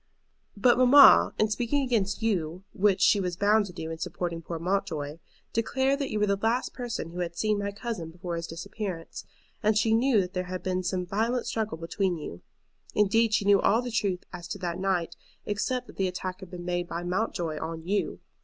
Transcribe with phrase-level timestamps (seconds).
[0.57, 4.57] "But mamma, in speaking against you, which she was bound to do in supporting poor
[4.57, 5.19] Mountjoy,
[5.53, 9.25] declared that you were the last person who had seen my cousin before his disappearance,
[9.61, 12.41] and she knew that there had been some violent struggle between you.
[12.95, 16.49] Indeed, she knew all the truth as to that night, except that the attack had
[16.49, 18.21] been made by Mountjoy on you.